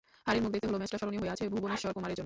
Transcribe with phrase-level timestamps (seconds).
[0.27, 2.19] হারের মুখ দেখতে হলেও ম্যাচটা স্মরণীয় হয়ে আছে ভুবনেশ্বর কুমারের জন্য।